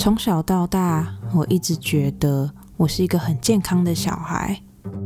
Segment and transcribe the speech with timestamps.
[0.00, 4.58] 从小到大，我一直觉得我是一个很健康的小孩，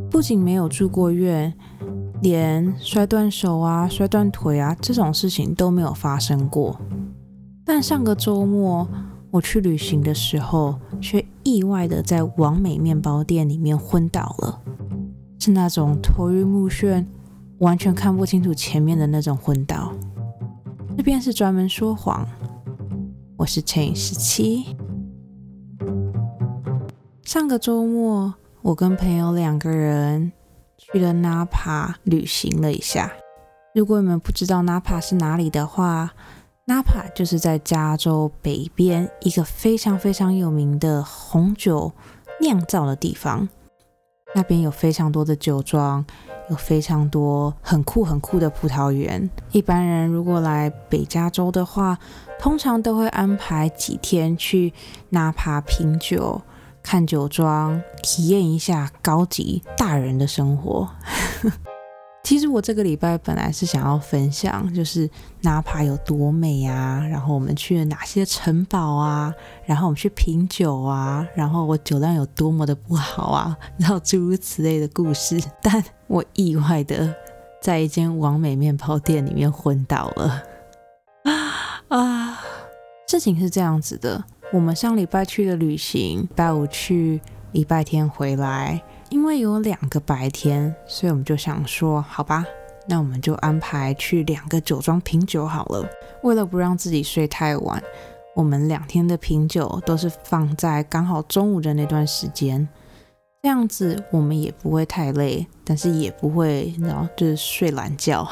[0.08, 1.52] 不仅没有住过院，
[2.22, 6.80] 连摔断手啊、摔断腿啊这种事情都没有发生过。
[7.64, 8.88] 但上个周末
[9.32, 14.60] 我去旅行的时候，却意外的在王美面包店里面昏倒了，
[15.40, 17.04] 是那种头晕目眩、
[17.58, 19.92] 完全看不清楚前面的那种昏倒。
[20.96, 22.24] 这边是专门说谎，
[23.36, 24.76] 我是陈十七。
[27.34, 30.30] 上个周末，我跟朋友两个人
[30.78, 33.12] 去了纳帕旅行了一下。
[33.74, 36.12] 如果你们不知道纳帕是哪里的话，
[36.66, 41.90] 纳帕就是在加州北边一个非常非常有名的红酒
[42.40, 43.48] 酿造的地方。
[44.36, 46.04] 那边有非常多的酒庄。
[46.50, 49.30] 有非常多很酷很酷的葡萄园。
[49.50, 51.98] 一般人如果来北加州的话，
[52.38, 54.70] 通常都会安排几天去
[55.08, 56.42] 纳帕品酒、
[56.84, 60.88] 看酒庄，体验一下高级大人的生活。
[62.22, 65.08] 其实我这个礼拜本来是想要分享，就是
[65.42, 69.34] 纳帕有多美啊，然后我们去了哪些城堡啊，
[69.66, 75.42] 然后我们去品酒啊，然后我酒量有多么的不好啊，然后诸如此类的故事。
[75.60, 77.14] 但我意外的
[77.60, 80.42] 在一间完美面包店里面昏倒了
[81.24, 81.54] 啊。
[81.88, 82.40] 啊，
[83.06, 84.24] 事情是这样子的，
[84.54, 88.80] 我们上礼拜去的旅行，礼拜五去，礼拜天回来。
[89.10, 92.46] 因为有两个白天，所以我们就想说，好吧，
[92.86, 95.84] 那我们就安排去两个酒庄品酒好了。
[96.22, 97.82] 为了不让自己睡太晚，
[98.36, 102.68] 我们两天的品酒都是放在刚好中午的那段时间，
[103.42, 108.24] 这样子我们也不会太累，但是也不会，然后就是睡懒觉。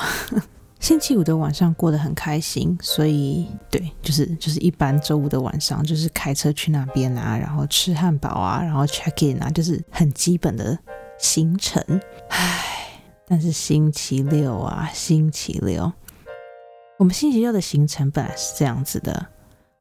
[0.83, 10.77] 星期五的晚上过得很开心，所以对，就是就是一般周五的晚上，就是开车去那边啊，然后吃汉堡啊，然后 check in 啊，就是很基本的
[11.21, 11.81] 行程。
[12.31, 15.93] 唉，但是星期六啊，星期六，
[16.99, 19.29] 我们星期六的行程本来是这样子的，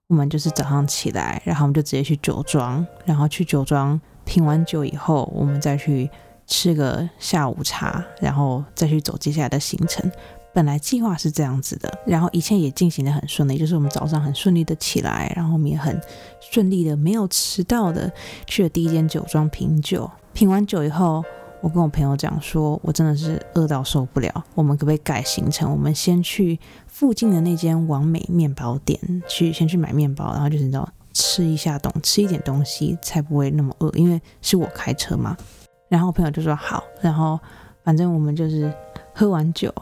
[0.05, 6.07] 我们就是早上起来，然后我们就直接去酒庄，然后去酒庄品完酒以后，我们再去
[6.45, 10.09] 吃个下午茶，然后再去走接下来的行程。
[10.53, 15.99] 本来计划是这样子的，然后一切也进行的很顺利，就是我们早上很顺利的起来，然后我们也很
[16.41, 18.11] 顺利的没有迟到的
[18.45, 20.09] 去了第一间酒庄品酒。
[20.33, 21.23] 品完酒以后，
[21.61, 25.71] 我跟我朋友讲说，我真的是饿到受不了，我们可不可以改行程？
[25.71, 35.37] 我们先去附近的那间完美面包店去，先去买面包，然后就是你知道吃一下东，吃一点东西才不会那么饿，因为是我开车嘛。
[35.87, 37.39] 然后我朋友就说好，然后
[37.83, 38.73] 反正我们就是
[39.13, 39.73] 喝完酒。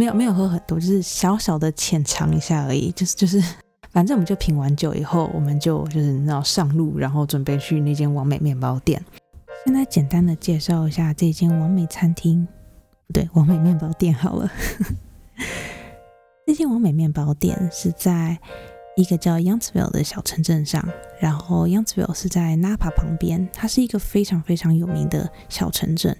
[0.00, 2.90] 没有没有喝很多，就是小小的浅尝一下而已。
[2.92, 3.38] 就是就是，
[3.92, 9.04] 反正我们就品完酒以后，我们就就是然后上路，然后准备去那间完美面包店。
[9.66, 12.48] 现在简单的介绍一下这间完美餐厅，
[13.08, 14.50] 不对，完美面包店好了。
[16.46, 18.38] 这间完美面包店是在
[18.96, 20.82] 一个叫 Youngsville 的小城镇上，
[21.20, 26.16] 然后 Youngsville 是在 Napa 旁边，它是一个非常非常有名的小城镇。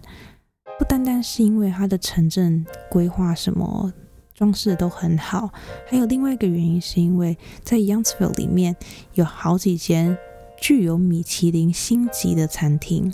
[0.81, 3.93] 不单单是因为它的城镇规划什么
[4.33, 5.51] 装饰都很好，
[5.87, 8.75] 还有另外一个原因，是因为在 Youngsville 里面
[9.13, 10.17] 有好几间
[10.59, 13.13] 具有米其林星级的餐厅。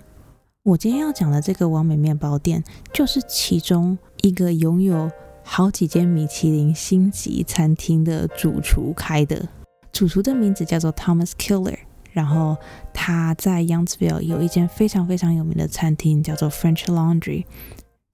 [0.62, 2.62] 我今天要讲的这个完美面包店，
[2.92, 5.10] 就是其中一个拥有
[5.42, 9.48] 好几间米其林星级餐厅的主厨开的。
[9.90, 11.78] 主厨的名字叫做 Thomas Killer。
[12.16, 12.56] 然后
[12.94, 17.44] 他在 Youngsville 有一间非常非常有名的餐厅，叫做 French Laundry。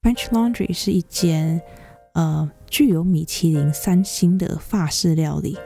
[0.02, 1.62] French Laundry 是一间
[2.14, 5.56] 呃具有米其林三星的法式料理。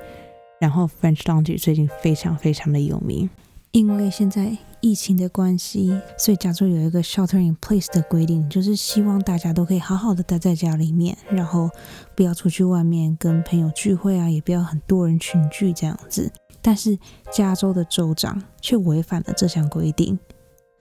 [0.61, 3.31] 然后 French Laundry 最近非常非常的有名，
[3.73, 11.71] 因为现在疫情的关系，所以加州有一个 shelter in place 的规定，就是希望大家都可以好好的待在家里面，然后
[12.15, 16.31] 不要出去外面跟朋友聚会啊，也不要很多人群聚这样子。
[16.67, 16.99] 但是
[17.31, 20.19] 加州的州长却违反了这项规定，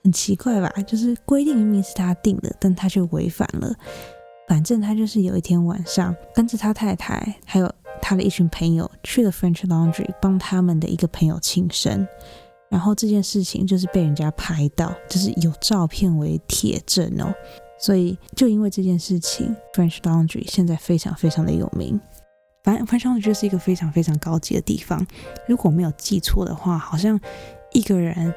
[0.02, 0.68] 很奇怪吧？
[0.82, 3.72] 就是规定明明是他定的，但他却违反了。
[4.48, 7.72] 反正他就是有一天晚上，跟着他太太还有
[8.02, 12.04] 他的一群朋友去了 French Laundry 帮他们的一个朋友庆生，
[12.68, 17.32] 然后这件事情就是被人家拍到，就是有照片为铁证哦。
[17.78, 22.00] 所以就因为这件事情，French Laundry 现在非常非常的有名。
[22.66, 25.06] 反正翻上去就是一个非常非常高级的地方，
[25.46, 27.18] 如果没有记错的话，好像
[27.70, 28.34] 一个人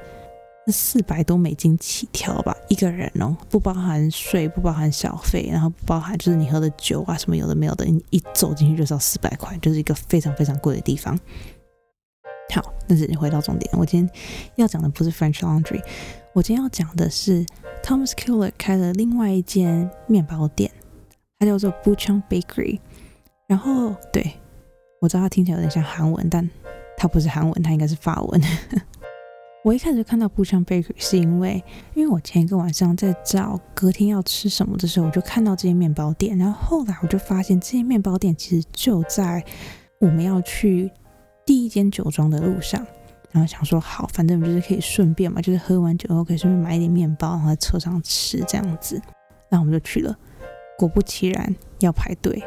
[0.68, 11.18] 四百多美金起跳吧，一个人哦，不包含税，不包含小费，然后不包含就是你喝的酒啊什么有的没有的，你一走进去就是要四百块，就是一个非常非常贵的地方。
[12.54, 14.16] 好，但是回到重点，我今天
[14.58, 15.84] 要讲的不是 French Laundry，
[16.34, 17.44] 我今天要讲的是
[17.82, 20.70] Thomas Keller 开了另外一间面包店，
[21.40, 22.80] 它叫做 b u c h a n Bakery。
[23.50, 24.32] 然后，对
[25.02, 26.48] 我知道它听起来有点像韩文，但
[26.96, 28.42] 它不是韩文，它应该是法文。
[29.66, 31.64] 我一开始看到布香 bakery 是因为，
[31.96, 39.44] 因为我前一个晚上在找隔天要吃什么的时候，我就看到这些面包店，然后后来我就发现这些面包店其实就在
[40.00, 40.92] 我们要去
[41.44, 42.86] 第一间酒庄的路上，
[43.32, 49.02] 然后想说好，反正我们就是可以顺便嘛，就是喝完酒后可以顺便买一点面包，然后在车上吃这样子，
[49.50, 50.16] 然后我们就去了，
[50.78, 52.42] 果不其然要排队，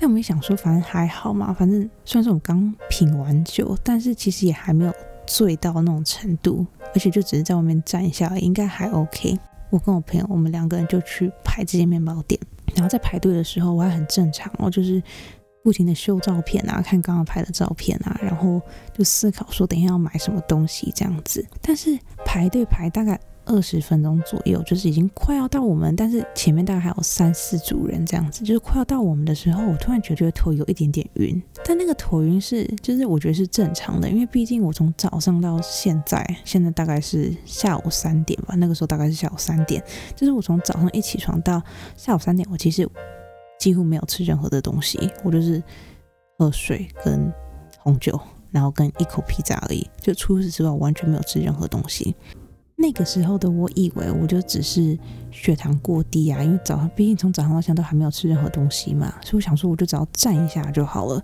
[0.00, 4.92] 但我们想说反正还好嘛，反正虽然说我们刚品完酒，但是其实也还没有。
[5.26, 9.38] 醉到那种程度，而且就只是在外面站一下，应该还 OK。
[9.70, 12.40] 我跟我朋友，我们两个人就去排这间面包店，
[12.74, 15.00] 然后在排队的时候，我还很正常哦，就是
[15.62, 18.60] 不停的修照片啊，看刚刚拍的照片啊，然后
[18.92, 21.46] 就思考说等一下要买什么东西这样子。
[21.62, 23.16] 但是排队排大概。
[23.50, 39.82] 二十分钟左右，就是已经快要到我们，但是前面大概还有三四组人这样子，就是快要到我们的时候，我突然觉得头有一点点晕，但那个头晕是，就是我觉得是正常的，因为毕竟我从早上到现在，现在大概是下午三点吧，那个时候大概是下午三点，
[40.14, 41.60] 就是我从早上一起床到
[41.96, 42.88] 下午三点，我其实
[43.58, 45.60] 几乎没有吃任何的东西，我就是
[46.38, 47.32] 喝水跟
[47.80, 48.18] 红酒，
[48.52, 52.14] 然后跟一口披萨而已，就除此之外，我完全没有吃任何东西。
[52.80, 54.98] 那个时候的我以为我就只是
[55.30, 61.22] 血糖过低啊，因为早上毕竟从早上到现在都还没有吃任何东西嘛，所以我想说我就只要站一下就好了。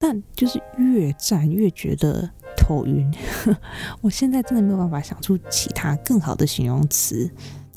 [0.00, 3.08] 但就是越站越觉得头晕，
[4.02, 7.30] 我现在真的没有办法想出其他更好的形容词，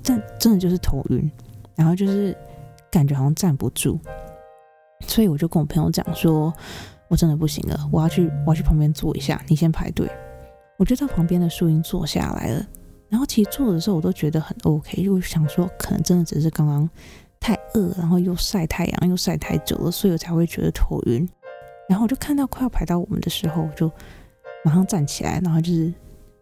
[0.03, 1.29] 但真的就是头晕，
[1.75, 2.35] 然后就是
[2.89, 3.99] 感觉好像站不住，
[5.05, 6.51] 所以我就跟我朋友讲说，
[7.09, 10.09] 我真的不行了，我要去我要去旁边坐一下，你先排队。
[10.79, 12.65] 我就在旁边的树荫坐下来了。
[13.13, 16.89] 然后其实做的时候我都觉得很 OK，就想说可能真的只是刚刚
[17.39, 21.29] 太饿，然后又晒太阳又晒太久了，所以我才会觉得头晕。
[21.87, 23.87] 然后我就看到快要排到我们的时候，我就
[24.65, 25.93] 马上站起来，然后就是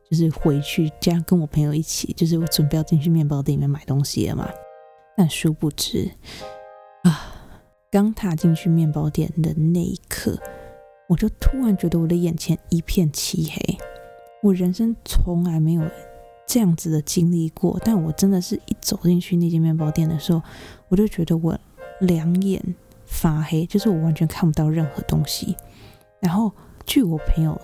[0.10, 4.50] 就是回去这样跟我朋友一起，就是我准备要进去面包店里面买东西了嘛。
[5.18, 6.10] 但殊不知
[7.04, 7.36] 啊，
[7.92, 10.40] 刚踏进去面包店的那一刻，
[11.10, 13.78] 我就突然觉得我的眼前一片漆黑，
[14.42, 15.84] 我人生从来没有。
[16.51, 20.42] 这样子的经历过，但我真的是一走进去那间面包店的时候，
[20.89, 21.57] 我就觉得我
[22.01, 22.62] 两眼
[23.06, 25.56] 发黑，就是我完全看不到任何东西。
[26.19, 26.51] 然后
[26.86, 27.57] 据我朋友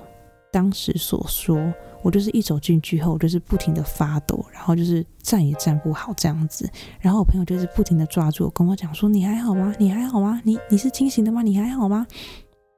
[0.53, 6.69] 当时所说，我就是一走进去后，就是不停的发抖，然后就是站也站不好这样子。
[7.01, 9.75] 然后我朋友就是不停的抓住我，跟我讲说：“你还好吗？
[9.77, 10.41] 你还好吗？
[10.45, 11.41] 你你是清醒的吗？
[11.41, 12.07] 你还好吗？”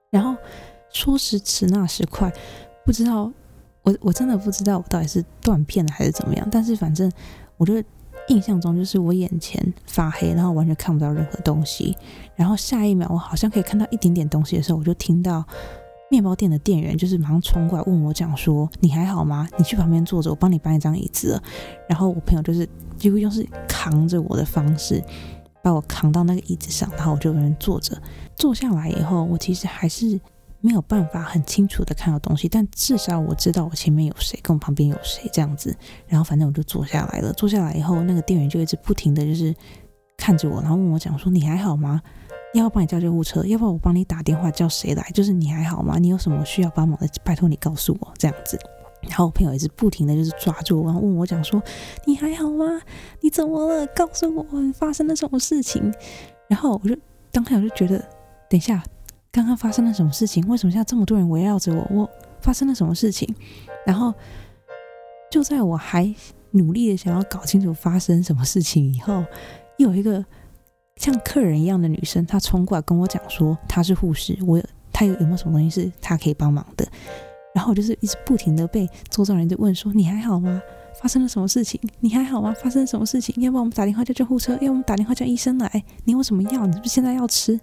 [0.09, 0.35] 然后
[0.91, 2.33] 说时迟那时快，
[2.83, 3.31] 不知道。
[3.83, 7.11] 我我真的不知道我到底是断片了还是怎么样，但是反正
[7.57, 7.83] 我觉得
[8.27, 11.97] 印象中就是我眼前发黑，然后完全看不到任何东西，
[12.35, 15.43] 然后下一秒我好像可以看到一点点东西的时候，我就听到
[16.11, 19.47] 面包店的店员就是马上冲过来问我讲说：“你还好吗？
[19.57, 21.41] 你去旁边坐着，我帮你搬一张椅子。”
[21.87, 22.67] 然后我朋友就是
[22.97, 25.01] 几乎就是扛着我的方式
[25.63, 27.99] 把我扛到那个椅子上，然后我就在那坐着。
[28.35, 30.19] 坐下来以后，我其实还是。
[30.61, 35.75] 没有办法很清楚的看到东西，但至少我知道我前面有谁，跟我旁边有谁这样子。
[36.07, 37.31] 然后反正我就坐下来了。
[37.33, 39.55] 坐下来以后，那个店员就一直不停的就是
[40.17, 42.01] 看着我，然后问我讲说：“你还好吗？
[42.53, 43.45] 要不要帮你叫救护车？
[43.45, 45.03] 要不要我帮你打电话叫谁来？
[45.13, 45.97] 就是你还好吗？
[45.97, 48.59] 你有什么需要帮忙的，拜托你告诉我这样子。”
[49.03, 51.63] 然后我朋友也是不停的就是抓住我，然后问我讲说
[52.05, 52.65] ：“你还好吗？
[53.21, 53.87] 你怎么了？
[53.95, 55.93] 告诉我发生了什么事情？”
[56.49, 56.97] 然后我就
[57.31, 57.97] 当下我就觉得，
[58.49, 58.83] 等一下。
[59.31, 60.45] 刚刚发生了什么事情？
[60.47, 61.87] 为什么现在这么多人围绕着我？
[61.91, 62.09] 我
[62.41, 63.27] 发生了什么事情？
[63.85, 64.13] 然后
[65.29, 66.13] 就在我还
[66.51, 69.23] 努力的想要搞清楚发生什么事情以后，
[69.77, 70.25] 又有一个
[70.95, 74.59] 像客人一样的女生，她冲过来跟我讲说她是护士，我
[74.91, 76.87] 她有有没有什么东西是她可以帮忙的？
[77.53, 80.61] 然后我就是一直不停的被周遭人就问说你还好吗？
[80.99, 81.79] 发生了什么事情？
[81.99, 82.53] 你还好吗？
[82.61, 83.35] 发生了什么事情？
[83.41, 84.53] 要不然我们打电话叫救护车？
[84.53, 85.83] 要不我们打电话叫医生来？
[86.05, 86.65] 你有什么药？
[86.65, 87.59] 你是不是现在要吃？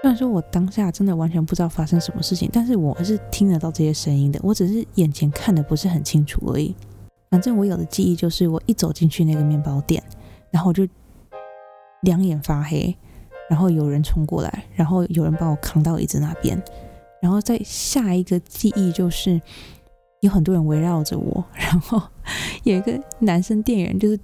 [0.00, 4.38] 虽然说我当下真的完全不知道发生什么事情，但是我还是听得到这些声音的。
[4.44, 6.74] 我只是眼前看的不是很清楚而已。
[7.30, 10.02] 反正我有的记忆就是，我一走进去那个面包店，
[10.50, 10.86] 然后我就
[12.02, 12.96] 两眼发黑，
[13.50, 16.62] 然后有人冲过来，然后有人把我扛到椅子那边，
[17.20, 19.40] 然后再下一个记忆就是
[20.20, 22.00] 有很多人围绕着我，然后
[22.62, 24.18] 有一个男生店员就是。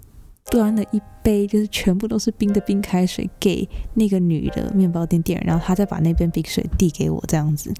[0.50, 7.72] 端了一杯，就是全部都是冰的冰开水给那个女的面包店店员，然后他再把那杯冰水递给我这样子。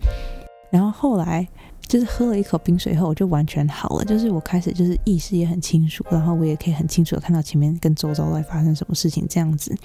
[0.71, 1.47] 然后后来
[1.87, 4.05] 就是喝了一口冰水后，我就完全好了。
[4.05, 9.25] 就是我开始就是意识也很清楚，然后我也可以很清楚的看到前面跟周遭在发生什么事情。
[9.29, 9.77] 这样子，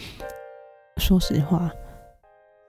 [0.98, 1.70] 说实话，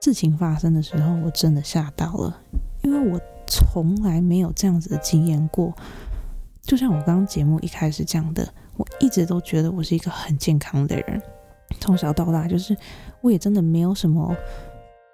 [0.01, 2.37] 事情发生的时候，我真的吓到了，
[2.83, 5.73] 因为我从来没有这样子的经验过。
[6.61, 8.47] 就像我刚刚节目一开始讲的，
[8.81, 11.21] 我一直都觉得我是一个很健康的人，
[11.79, 12.75] 从小到大就是
[13.21, 14.35] 我也真的没有什么。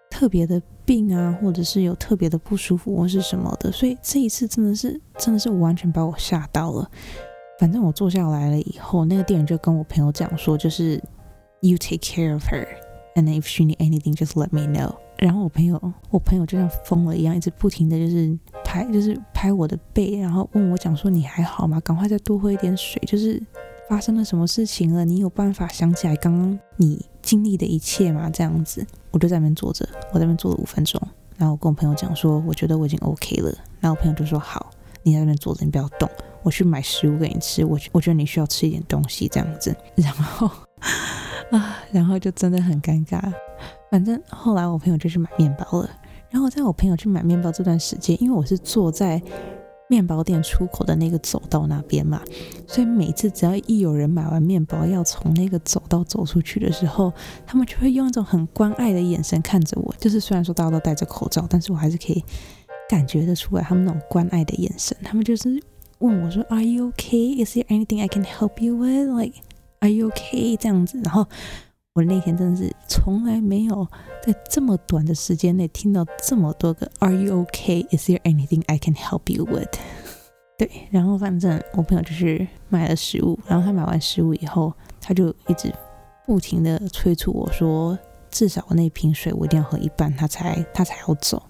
[0.10, 6.90] 特别的病啊，或者是有特别的不舒服或是什么的，所以这一次真的是真的是完全把我吓到了。
[7.60, 10.96] 反正我坐下来了以后，那个店员就跟我朋友讲说，就是
[11.60, 12.66] You take care of her,
[13.18, 14.96] and if she need anything, just let me know。
[15.18, 21.80] 然后我朋友我朋友就像疯了一样，一直不停的就是拍就是拍我的背，然后问我讲说你还好吗？
[21.82, 23.44] 赶快再多喝一点水，就是。
[23.90, 25.06] 发生了什么事情了？
[25.06, 28.30] 你有办法想起来刚刚你经历的一切吗？
[28.30, 31.02] 这样子，我就在那边坐着，我在那边坐了五分钟，
[31.38, 33.50] 然后我跟我朋友讲说，我觉得我已经 OK 了。
[33.80, 34.70] 然后我朋友就说：“好，
[35.04, 36.10] 你在那边坐着，你不要动，
[36.44, 37.64] 我去买食物给你吃。
[37.64, 40.52] 我我觉得你需要吃一点东西，这样子。”然后
[41.52, 43.22] 啊，然后就真的很尴尬。
[43.90, 45.90] 反正后来我朋友就去买面包了。
[46.30, 49.22] 然后在我朋友去买面包这段时间，因为我是坐在。
[49.90, 52.22] 面包店出口的那个走道那边嘛，
[52.68, 57.14] 所以每次只要一有人买完面包要从那个走道走出去的时候，
[57.46, 59.96] 他们就会用一种很关爱的眼神看着我。
[59.98, 62.22] 就是虽然说大家都戴着口罩，但是我还是可以
[62.90, 64.94] 感觉得出来他们那种关爱的眼神。
[65.02, 65.64] 他们就是
[66.00, 67.42] 问我说：“Are you okay?
[67.42, 69.08] Is there anything I can help you with?
[69.08, 69.36] Like,
[69.80, 71.26] are you okay?” 这样子，然后。
[71.94, 73.84] 我那天真的是从来没有
[74.22, 77.88] 在这么短的时间内听到这么多个 “Are you okay?
[77.90, 79.80] Is there anything I can help you with?”
[80.60, 85.74] 对，然后反正我朋友就是买了食物，然后他买完食物以后，他就一直
[86.28, 87.98] 不停的催促我说，
[88.30, 91.42] 至少那瓶水我一定要喝一半，他才他才要走。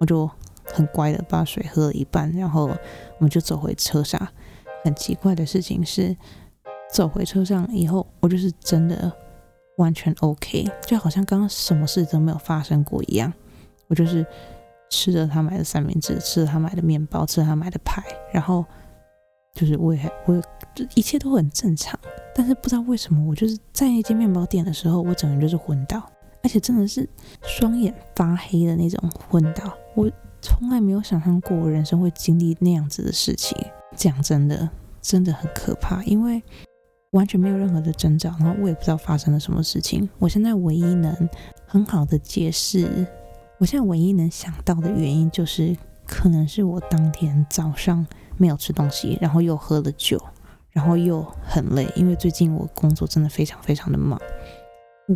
[0.00, 0.28] 我就
[0.64, 4.20] 很乖的把水喝了一半，然后我们就走回车上。
[4.82, 6.16] 很奇怪的事情是，
[6.92, 9.12] 走回车上以后，我就是真的。
[9.78, 13.32] 完全 OK，就好像刚刚什么事都没有发生过一样。
[13.86, 14.26] 我就是
[14.90, 18.02] 吃着他买的三明治，吃着他买的面包，吃着他买的派，
[18.32, 18.64] 然后
[19.54, 20.42] 就是我也我也
[20.74, 21.96] 就一切都很正常。
[22.34, 26.02] 但是不知道为什么，我就是在那间面包店的时候，我整个人就是昏倒，
[26.42, 27.08] 而且真的是
[27.42, 29.72] 双眼发黑的那种昏倒。
[29.94, 30.10] 我
[30.42, 33.56] 从来没有想象过我人生会经历那样子的事情。
[33.94, 34.68] 讲真的，
[35.00, 36.42] 真的很可怕，因为。
[37.12, 40.08] 完全没有任何的征兆，然后我也不知道发生了什么事情。
[40.18, 41.28] 我现在唯一能
[41.66, 43.06] 很好的解释，
[43.58, 50.22] 我现在唯一能想到的原因就是，可能是我当天早上没有吃东西，然后又喝了酒，
[50.70, 54.20] 然后又很累，因为最近我工作真的非常非常的忙。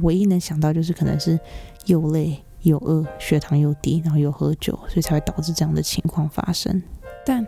[0.01, 1.39] 唯一能想到就是可能是
[1.85, 6.83] 又累又饿，血糖又低，然后又喝酒，所以才会导致这样的情况发生。
[7.27, 7.47] 但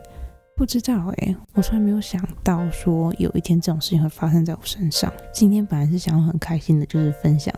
[0.57, 5.13] 不知道哎，我从来没有想到说有一天这种事情会发生在我身上。
[5.33, 7.53] 今天本来是想要很开心的，就是分享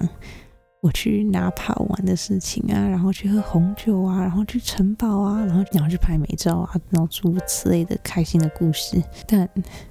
[0.80, 9.02] 我去拿帕玩的事情啊，然后去喝红酒啊，然后去城堡啊，然后然后去拍美照啊，然后诸如此类的开心的故事。
[9.28, 9.46] 但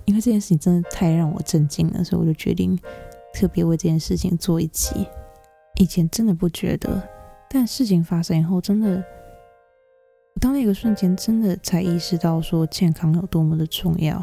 [0.06, 2.76] 因为这件事情真的太让我震惊了，所以我就决定
[3.36, 5.08] 特别为这件事情做一集。
[5.80, 7.08] 以前真的不觉得，
[7.50, 9.04] 但事情发生以后，真的。
[10.36, 14.22] 我当那个瞬间，真的才意识到说健康有多么的重要。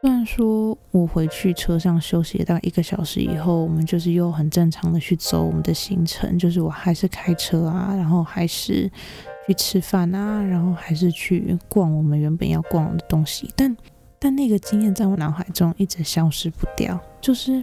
[0.00, 8.90] 虽然说我回去车上休息了大概一个小时以后，我们就是又很正常的去走我们的行程，就是我还是开车啊，然后还是
[9.46, 13.48] 去吃饭啊，然后还是去逛我们原本要逛的东西。
[13.56, 13.76] 但
[14.18, 17.62] 但那个经验在我脑海中一直消失不掉，就是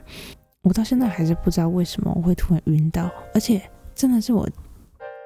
[0.61, 3.61] 我到现在还是不知道为什么我会突然晕倒，而且
[3.93, 4.47] 真的是我。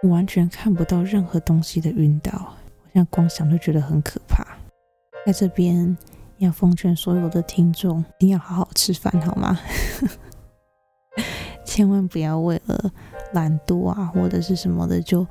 [0.04, 2.32] 完全看不到任何东西的晕倒，
[2.84, 4.46] 我现在光想就觉得很可怕。
[5.26, 5.98] 在这边
[6.38, 9.60] 要奉劝所有的听众，一定要好好吃饭，好吗？
[11.66, 12.92] 千万不要为了
[13.34, 15.28] 懒惰啊或者是什么的就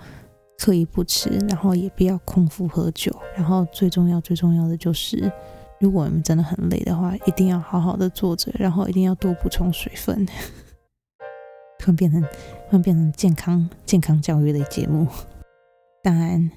[0.59, 3.11] 刻意不吃，然后也不要空腹喝酒。
[3.35, 5.33] 然后最重要最重要的就是，
[5.81, 10.27] 如果你们真的很累的话，一定要好好的坐着，然后一定要多补充水分。
[11.79, 12.23] 突然变成，
[12.69, 15.07] 会变成健康健康教育类节目。
[16.03, 16.51] 当然，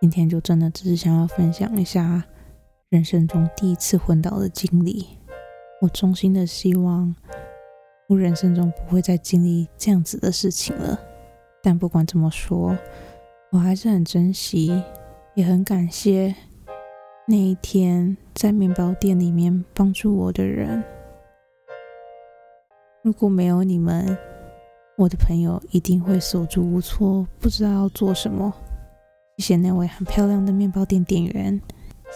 [0.00, 2.24] 今天就真的只是想要分享一下
[2.90, 5.06] 人生中第一次昏倒的经历。
[5.80, 7.14] 我衷心的希望，
[8.08, 10.98] 我人生中不会再经历这样子的事情了。
[11.62, 12.76] 但不管怎么说，
[13.50, 14.82] 我还是很珍惜，
[15.34, 16.34] 也很感谢
[17.26, 20.82] 那一天在面包店里面帮助我的人。
[23.02, 24.18] 如果没有你们，
[24.98, 28.52] 我的朋友一定会手足无措，不知道要做什么。
[29.36, 31.62] 谢谢那位很漂亮的面包店店员，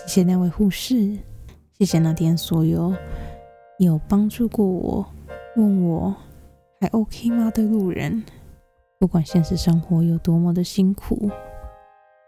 [0.05, 1.17] 谢谢那位护士，
[1.79, 2.93] 谢谢那天所有
[3.79, 5.07] 有帮助过我、
[5.55, 6.13] 问我
[6.81, 8.21] 还 OK 吗的路人。
[8.99, 11.31] 不管现实生活有多么的辛苦，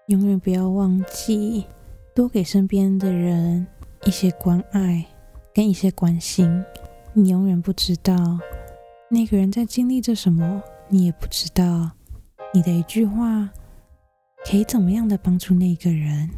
[0.06, 1.66] 永远不要忘记
[2.14, 3.66] 多给身边的人
[4.04, 5.04] 一些关爱
[5.52, 6.64] 跟一些关心。
[7.12, 8.14] 你永远不知道
[9.14, 11.88] 那个人在经历着什么，你也不知道
[12.52, 13.48] 你的一句话
[14.44, 16.28] 可以怎么样的帮助那个人。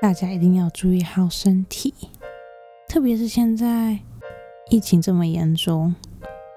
[0.00, 1.92] 大家一定要注意好身体，
[2.88, 3.98] 特别是现在
[4.70, 5.92] 疫情这么严重，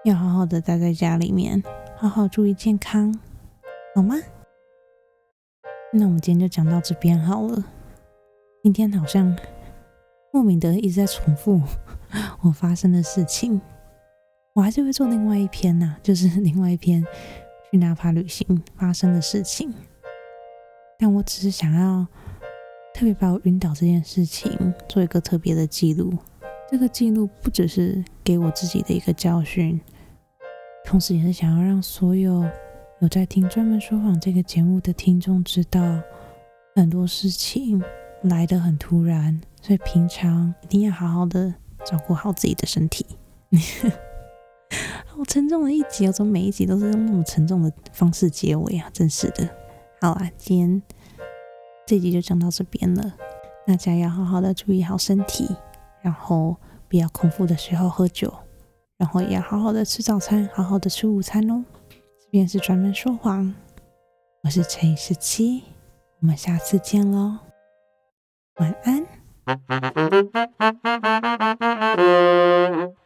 [0.06, 1.64] 要好好的待在家里面。
[1.98, 3.12] 好好注意健康，
[3.96, 4.16] 好吗？
[5.92, 7.64] 那我们今天就讲到这边好了。
[8.62, 9.36] 今天好像
[10.32, 11.60] 莫名的一直在重复
[12.44, 13.60] 我发生的事情，
[14.54, 17.02] 我还是会做另外一篇呐，就是另外一篇
[17.70, 19.74] 去哪怕旅行发生的事情。
[21.00, 22.06] 但我只是想要
[22.94, 26.14] 特别把我晕倒这件事情做一个特别的记录。
[26.70, 29.80] 这个记录不只是给我自己的一个教训。
[30.84, 32.46] 同时，也是想要让所有
[33.00, 35.82] 有在听专门说谎这个节目的听众知道，
[36.76, 37.82] 很多事情
[38.24, 41.54] 来得很突然，所以平常一定要好好的
[41.86, 43.06] 照顾好自己的身体。
[45.22, 48.90] 好沉重的一集，我怎么每一集都是用那么沉重的方式结尾啊？
[48.92, 49.48] 真是的。
[50.02, 50.82] 好啊，今天
[51.86, 53.14] 这集就讲到这边了，
[53.68, 55.48] 大家要好好的注意好身体，
[56.02, 56.58] 然后
[56.90, 58.34] 不要空腹的时候喝酒。
[58.98, 61.64] 然后也要好好的吃早餐，好好的吃午餐哦。
[61.92, 63.54] 这边是专门说谎，
[64.42, 65.62] 我是陈十七，
[66.20, 67.38] 我们下次见喽，
[68.56, 69.06] 晚安。